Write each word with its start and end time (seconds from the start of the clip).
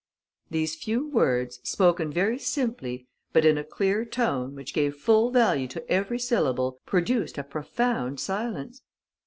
These 0.49 0.77
few 0.77 1.07
words, 1.09 1.59
spoken 1.63 2.11
very 2.11 2.39
simply, 2.39 3.05
but 3.33 3.45
in 3.45 3.55
a 3.55 3.63
clear 3.63 4.03
tone 4.03 4.55
which 4.55 4.73
gave 4.73 4.95
full 4.95 5.29
value 5.29 5.67
to 5.67 5.91
every 5.91 6.17
syllable, 6.17 6.79
produced 6.87 7.37
a 7.37 7.43
profound 7.43 8.19
silence. 8.19 8.81